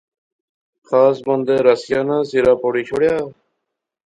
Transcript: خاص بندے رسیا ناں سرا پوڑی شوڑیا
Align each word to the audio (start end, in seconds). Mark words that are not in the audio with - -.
خاص 0.87 1.15
بندے 1.25 1.55
رسیا 1.65 1.99
ناں 2.07 2.23
سرا 2.29 2.53
پوڑی 2.61 2.83
شوڑیا 2.89 3.15